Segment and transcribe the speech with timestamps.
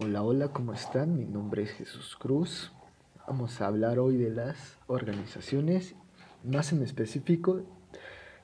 [0.00, 1.16] Hola, hola, ¿cómo están?
[1.16, 2.72] Mi nombre es Jesús Cruz.
[3.28, 5.94] Vamos a hablar hoy de las organizaciones,
[6.42, 7.62] más en específico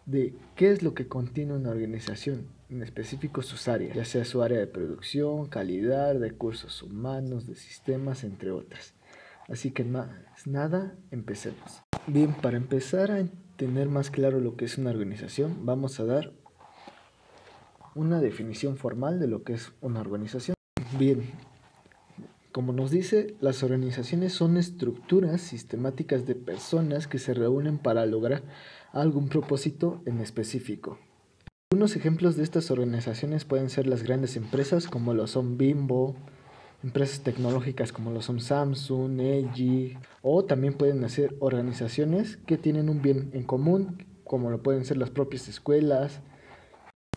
[0.06, 4.44] de qué es lo que contiene una organización, en específico sus áreas, ya sea su
[4.44, 8.94] área de producción, calidad, recursos humanos, de sistemas, entre otras.
[9.48, 10.08] Así que más
[10.46, 11.82] nada, empecemos.
[12.06, 13.26] Bien, para empezar a
[13.56, 16.32] tener más claro lo que es una organización, vamos a dar
[17.96, 20.54] una definición formal de lo que es una organización.
[20.98, 21.22] Bien,
[22.52, 28.42] como nos dice, las organizaciones son estructuras sistemáticas de personas que se reúnen para lograr
[28.92, 30.98] algún propósito en específico.
[31.72, 36.16] Unos ejemplos de estas organizaciones pueden ser las grandes empresas como lo son Bimbo,
[36.82, 43.00] empresas tecnológicas como lo son Samsung, LG, o también pueden ser organizaciones que tienen un
[43.00, 46.20] bien en común, como lo pueden ser las propias escuelas,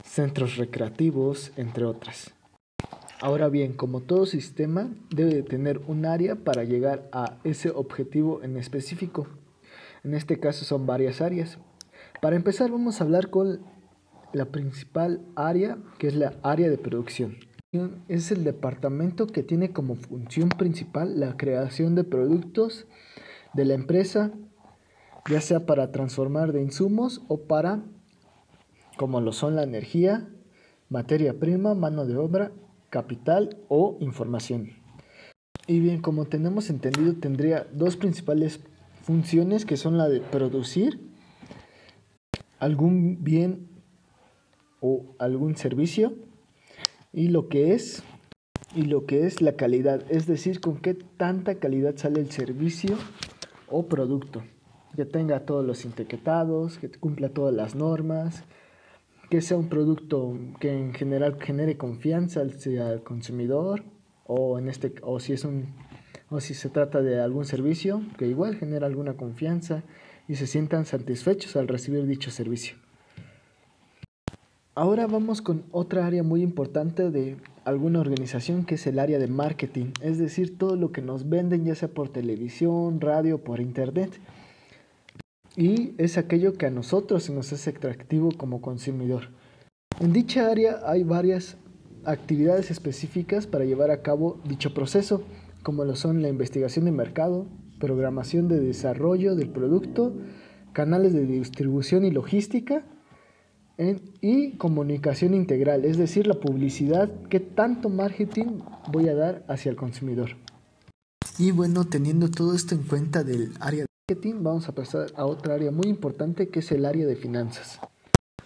[0.04, 2.36] centros recreativos, entre otras.
[3.24, 8.44] Ahora bien, como todo sistema, debe de tener un área para llegar a ese objetivo
[8.44, 9.28] en específico.
[10.04, 11.58] En este caso son varias áreas.
[12.22, 13.62] Para empezar vamos a hablar con
[14.34, 17.38] la principal área, que es la área de producción.
[18.10, 22.88] Es el departamento que tiene como función principal la creación de productos
[23.54, 24.34] de la empresa,
[25.30, 27.86] ya sea para transformar de insumos o para
[28.98, 30.28] como lo son la energía,
[30.90, 32.52] materia prima, mano de obra,
[32.94, 34.70] capital o información.
[35.66, 38.60] Y bien, como tenemos entendido, tendría dos principales
[39.02, 41.00] funciones que son la de producir
[42.60, 43.68] algún bien
[44.80, 46.14] o algún servicio
[47.12, 48.04] y lo que es
[48.76, 52.96] y lo que es la calidad, es decir, con qué tanta calidad sale el servicio
[53.70, 54.44] o producto,
[54.96, 58.44] que tenga todos los etiquetados, que cumpla todas las normas,
[59.34, 63.84] que sea un producto que en general genere confianza al, consumidor
[64.28, 65.74] o en este o si es un
[66.30, 69.82] o si se trata de algún servicio que igual genera alguna confianza
[70.28, 72.76] y se sientan satisfechos al recibir dicho servicio.
[74.76, 79.30] Ahora vamos con otra área muy importante de alguna organización que es el área de
[79.30, 84.12] marketing, es decir, todo lo que nos venden ya sea por televisión, radio, por internet
[85.56, 89.30] y es aquello que a nosotros nos hace atractivo como consumidor.
[90.00, 91.58] En dicha área hay varias
[92.06, 95.24] actividades específicas para llevar a cabo dicho proceso,
[95.62, 97.48] como lo son la investigación de mercado,
[97.80, 100.14] programación de desarrollo del producto,
[100.74, 102.84] canales de distribución y logística,
[104.22, 108.60] y comunicación integral, es decir, la publicidad, qué tanto marketing
[108.92, 110.32] voy a dar hacia el consumidor.
[111.40, 113.86] Y bueno, teniendo todo esto en cuenta del área
[114.36, 117.80] vamos a pasar a otra área muy importante que es el área de finanzas.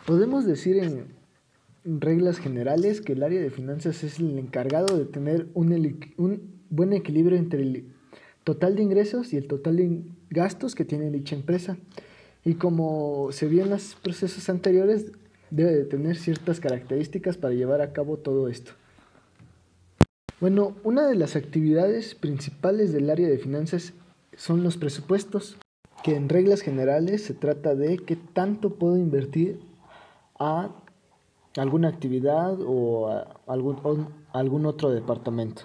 [0.06, 1.08] Podemos decir en
[1.84, 5.72] reglas generales que el área de finanzas es el encargado de tener un,
[6.18, 7.86] un buen equilibrio entre el
[8.44, 11.78] total de ingresos y el total de gastos que tiene dicha empresa.
[12.46, 15.12] Y como se vio en los procesos anteriores,
[15.50, 18.72] debe de tener ciertas características para llevar a cabo todo esto.
[20.40, 23.94] Bueno, una de las actividades principales del área de finanzas
[24.38, 25.58] son los presupuestos,
[26.04, 29.60] que en reglas generales se trata de qué tanto puedo invertir
[30.40, 30.70] a
[31.58, 35.64] alguna actividad o a algún, algún otro departamento.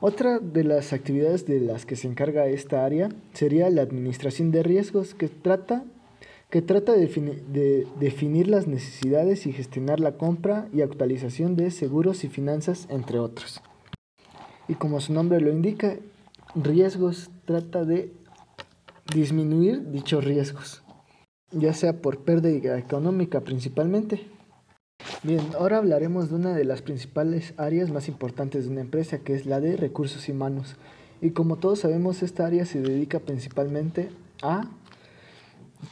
[0.00, 4.62] Otra de las actividades de las que se encarga esta área sería la administración de
[4.62, 5.84] riesgos, que trata,
[6.50, 12.24] que trata de, de definir las necesidades y gestionar la compra y actualización de seguros
[12.24, 13.60] y finanzas, entre otros.
[14.66, 15.96] Y como su nombre lo indica,
[16.54, 18.12] riesgos trata de
[19.12, 20.82] disminuir dichos riesgos,
[21.50, 24.26] ya sea por pérdida económica principalmente.
[25.22, 29.34] Bien, ahora hablaremos de una de las principales áreas más importantes de una empresa, que
[29.34, 30.76] es la de recursos humanos.
[31.20, 34.10] Y como todos sabemos, esta área se dedica principalmente
[34.42, 34.68] a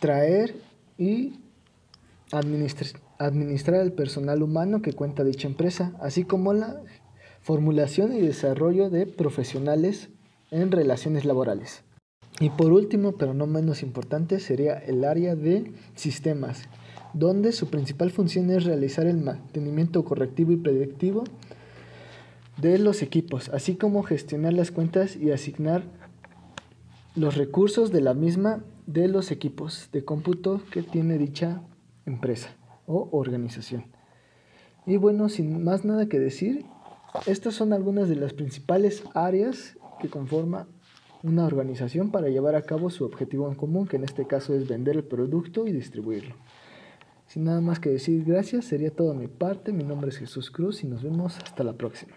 [0.00, 0.54] traer
[0.98, 1.40] y
[2.30, 6.82] administrar el personal humano que cuenta dicha empresa, así como la
[7.40, 10.08] formulación y desarrollo de profesionales
[10.52, 11.82] en relaciones laborales.
[12.38, 16.68] Y por último, pero no menos importante, sería el área de sistemas,
[17.14, 21.24] donde su principal función es realizar el mantenimiento correctivo y predictivo
[22.58, 25.82] de los equipos, así como gestionar las cuentas y asignar
[27.14, 31.62] los recursos de la misma de los equipos de cómputo que tiene dicha
[32.06, 32.56] empresa
[32.86, 33.86] o organización.
[34.86, 36.64] Y bueno, sin más nada que decir,
[37.26, 40.66] estas son algunas de las principales áreas que conforma
[41.22, 44.68] una organización para llevar a cabo su objetivo en común, que en este caso es
[44.68, 46.34] vender el producto y distribuirlo.
[47.28, 49.72] Sin nada más que decir gracias, sería todo mi parte.
[49.72, 52.14] Mi nombre es Jesús Cruz y nos vemos hasta la próxima.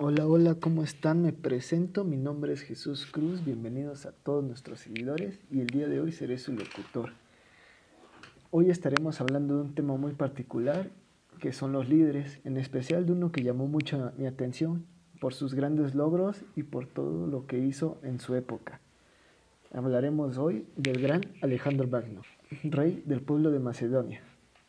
[0.00, 1.22] Hola, hola, ¿cómo están?
[1.22, 5.88] Me presento, mi nombre es Jesús Cruz, bienvenidos a todos nuestros seguidores y el día
[5.88, 7.12] de hoy seré su locutor.
[8.50, 10.90] Hoy estaremos hablando de un tema muy particular
[11.40, 14.86] que son los líderes, en especial de uno que llamó mucho mi atención
[15.20, 18.80] por sus grandes logros y por todo lo que hizo en su época.
[19.72, 22.22] Hablaremos hoy del gran Alejandro Magno,
[22.64, 24.22] rey del pueblo de Macedonia.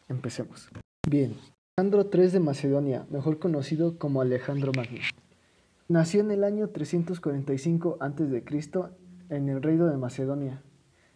[0.09, 0.69] Empecemos.
[1.09, 1.35] Bien,
[1.77, 4.99] Alejandro III de Macedonia, mejor conocido como Alejandro Magno.
[5.87, 8.43] Nació en el año 345 a.C.
[9.29, 10.61] en el reino de Macedonia.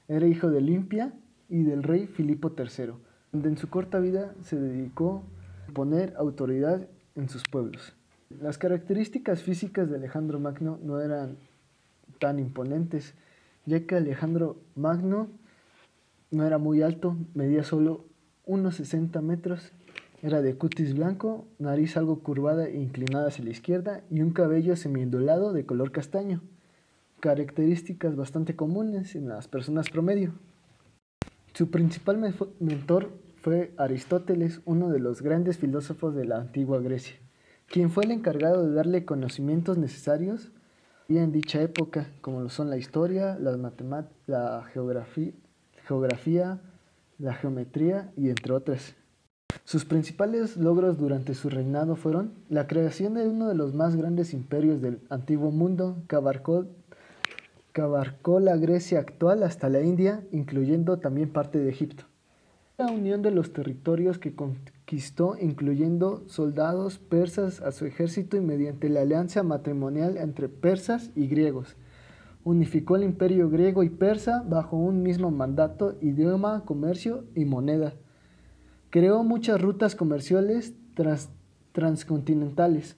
[0.07, 1.13] Era hijo de Limpia
[1.49, 2.93] y del rey Filipo III,
[3.31, 5.23] donde en su corta vida se dedicó
[5.67, 7.93] a poner autoridad en sus pueblos.
[8.41, 11.37] Las características físicas de Alejandro Magno no eran
[12.19, 13.13] tan imponentes,
[13.65, 15.27] ya que Alejandro Magno
[16.31, 18.05] no era muy alto, medía solo
[18.45, 19.71] unos 60 metros
[20.23, 24.77] era de cutis blanco, nariz algo curvada e inclinada hacia la izquierda y un cabello
[24.77, 26.41] semiondulado de color castaño,
[27.19, 30.33] características bastante comunes en las personas promedio.
[31.53, 32.21] Su principal
[32.61, 37.17] mentor fue Aristóteles, uno de los grandes filósofos de la antigua Grecia,
[37.67, 40.51] quien fue el encargado de darle conocimientos necesarios
[41.17, 43.57] en dicha época, como lo son la historia, las
[44.25, 46.61] la geografía,
[47.19, 48.95] la geometría y entre otras.
[49.65, 54.33] Sus principales logros durante su reinado fueron la creación de uno de los más grandes
[54.33, 56.65] imperios del antiguo mundo, que abarcó,
[58.39, 62.05] la Grecia actual hasta la India, incluyendo también parte de Egipto.
[62.77, 64.33] La unión de los territorios que
[64.83, 71.27] conquistó, incluyendo soldados persas a su ejército y mediante la alianza matrimonial entre persas y
[71.27, 71.77] griegos.
[72.43, 77.93] Unificó el imperio griego y persa bajo un mismo mandato, idioma, comercio y moneda
[78.89, 80.75] Creó muchas rutas comerciales
[81.71, 82.97] transcontinentales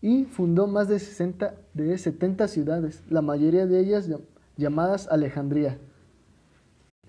[0.00, 4.08] y fundó más de, 60, de 70 ciudades, la mayoría de ellas
[4.56, 5.78] llamadas Alejandría.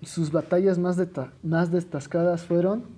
[0.02, 0.98] Sus batallas más,
[1.42, 2.97] más destacadas fueron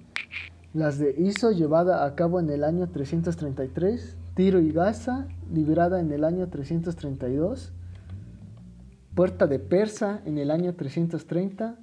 [0.73, 6.13] las de Iso, llevada a cabo en el año 333, Tiro y Gaza, librada en
[6.13, 7.73] el año 332,
[9.15, 11.77] Puerta de Persa en el año 330,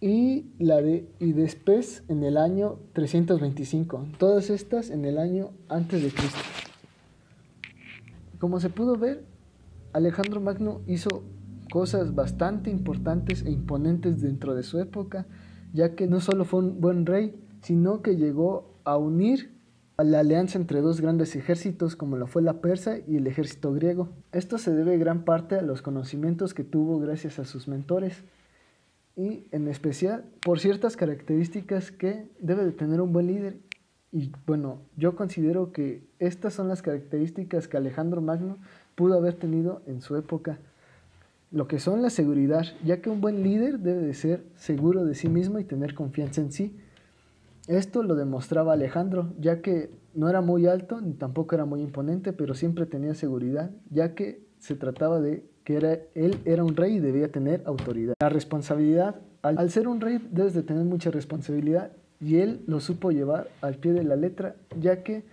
[0.00, 4.08] y la de y después en el año 325.
[4.18, 6.40] Todas estas en el año antes de Cristo.
[8.40, 9.24] Como se pudo ver,
[9.92, 11.22] Alejandro Magno hizo
[11.70, 15.26] cosas bastante importantes e imponentes dentro de su época,
[15.72, 19.52] ya que no solo fue un buen rey, sino que llegó a unir
[19.96, 23.72] a la alianza entre dos grandes ejércitos como lo fue la persa y el ejército
[23.72, 24.08] griego.
[24.32, 28.22] Esto se debe gran parte a los conocimientos que tuvo gracias a sus mentores
[29.16, 33.58] y en especial por ciertas características que debe de tener un buen líder.
[34.10, 38.58] Y bueno, yo considero que estas son las características que Alejandro Magno
[38.94, 40.58] pudo haber tenido en su época.
[41.52, 45.14] Lo que son la seguridad, ya que un buen líder debe de ser seguro de
[45.14, 46.74] sí mismo y tener confianza en sí.
[47.68, 52.32] Esto lo demostraba Alejandro, ya que no era muy alto ni tampoco era muy imponente,
[52.32, 55.76] pero siempre tenía seguridad, ya que se trataba de que
[56.14, 58.14] él era un rey y debía tener autoridad.
[58.20, 63.10] La responsabilidad, al, ser un rey debes de tener mucha responsabilidad y él lo supo
[63.10, 65.24] llevar al pie de la letra, ya que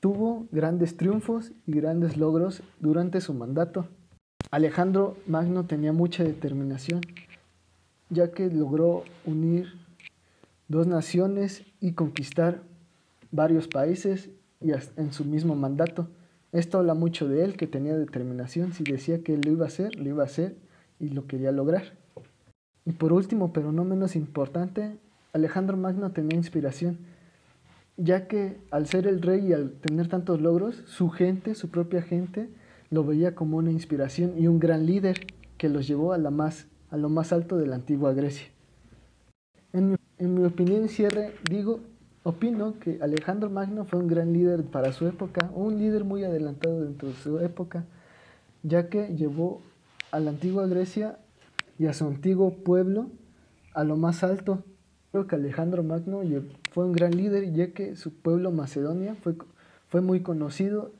[0.00, 3.86] tuvo grandes triunfos y grandes logros durante su mandato.
[4.50, 7.02] Alejandro Magno tenía mucha determinación,
[8.08, 9.74] ya que logró unir
[10.66, 12.60] dos naciones y conquistar
[13.30, 14.30] varios países
[14.60, 16.08] y en su mismo mandato.
[16.50, 18.72] Esto habla mucho de él, que tenía determinación.
[18.72, 20.56] Si decía que lo iba a hacer, lo iba a hacer
[20.98, 21.92] y lo quería lograr.
[22.84, 24.98] Y por último, pero no menos importante,
[25.32, 26.98] Alejandro Magno tenía inspiración,
[27.96, 32.02] ya que al ser el rey y al tener tantos logros, su gente, su propia
[32.02, 32.48] gente,
[32.90, 36.66] lo veía como una inspiración y un gran líder que los llevó a, la más,
[36.90, 38.48] a lo más alto de la antigua Grecia.
[39.72, 41.80] En mi, en mi opinión, cierre, digo
[42.22, 46.82] Opino que Alejandro Magno fue un gran líder para su época, un líder muy adelantado
[46.82, 47.84] dentro de su época,
[48.62, 49.62] ya que llevó
[50.10, 51.18] a la antigua Grecia
[51.78, 53.06] y a su antiguo pueblo
[53.72, 54.64] a lo más alto.
[55.12, 56.20] Creo que Alejandro Magno
[56.72, 59.34] fue un gran líder, ya que su pueblo Macedonia fue,
[59.88, 60.92] fue muy conocido,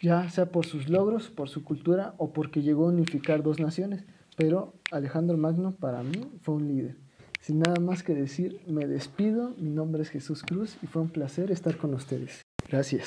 [0.00, 4.04] ya sea por sus logros, por su cultura o porque llegó a unificar dos naciones.
[4.36, 6.96] Pero Alejandro Magno para mí fue un líder.
[7.40, 9.54] Sin nada más que decir, me despido.
[9.58, 12.42] Mi nombre es Jesús Cruz y fue un placer estar con ustedes.
[12.68, 13.06] Gracias.